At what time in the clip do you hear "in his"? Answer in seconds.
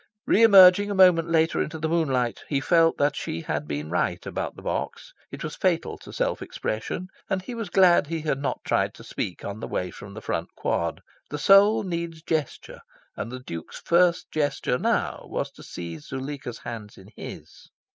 16.97-17.69